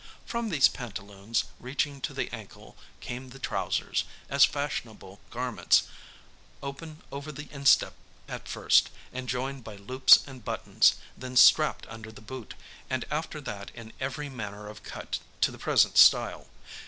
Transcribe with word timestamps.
From 0.25 0.49
these 0.49 0.67
pantaloons 0.67 1.43
reaching 1.59 2.01
to 2.01 2.11
the 2.11 2.27
ankle 2.33 2.75
came 3.01 3.29
the 3.29 3.37
trousers, 3.37 4.03
as 4.29 4.43
fashionable 4.43 5.19
garments, 5.29 5.83
open 6.63 7.03
over 7.11 7.31
the 7.31 7.47
instep 7.51 7.93
at 8.27 8.47
first, 8.47 8.89
and 9.13 9.29
joined 9.29 9.63
by 9.63 9.75
loops 9.75 10.23
and 10.25 10.43
buttons, 10.43 10.95
then 11.15 11.37
strapped 11.37 11.85
under 11.85 12.11
the 12.11 12.19
boot, 12.19 12.55
and 12.89 13.05
after 13.11 13.39
that 13.41 13.69
in 13.75 13.93
every 13.99 14.27
manner 14.27 14.67
of 14.67 14.81
cut 14.81 15.19
to 15.41 15.51
the 15.51 15.59
present 15.59 15.99
style. 15.99 16.47